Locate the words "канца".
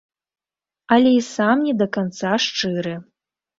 1.99-2.33